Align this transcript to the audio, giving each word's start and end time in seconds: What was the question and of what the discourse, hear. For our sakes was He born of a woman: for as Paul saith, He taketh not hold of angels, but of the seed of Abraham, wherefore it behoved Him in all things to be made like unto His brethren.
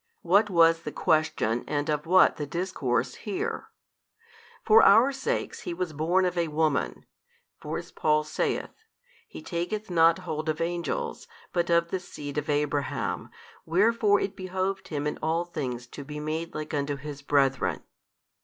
What 0.23 0.49
was 0.49 0.81
the 0.81 0.91
question 0.91 1.63
and 1.67 1.87
of 1.87 2.07
what 2.07 2.37
the 2.37 2.47
discourse, 2.47 3.13
hear. 3.21 3.67
For 4.65 4.81
our 4.81 5.11
sakes 5.11 5.63
was 5.67 5.91
He 5.91 5.95
born 5.95 6.25
of 6.25 6.39
a 6.39 6.47
woman: 6.47 7.05
for 7.59 7.77
as 7.77 7.91
Paul 7.91 8.23
saith, 8.23 8.83
He 9.27 9.43
taketh 9.43 9.91
not 9.91 10.17
hold 10.25 10.49
of 10.49 10.59
angels, 10.59 11.27
but 11.53 11.69
of 11.69 11.91
the 11.91 11.99
seed 11.99 12.39
of 12.39 12.49
Abraham, 12.49 13.29
wherefore 13.63 14.19
it 14.19 14.35
behoved 14.35 14.87
Him 14.87 15.05
in 15.05 15.19
all 15.21 15.45
things 15.45 15.85
to 15.89 16.03
be 16.03 16.19
made 16.19 16.55
like 16.55 16.73
unto 16.73 16.95
His 16.95 17.21
brethren. 17.21 17.83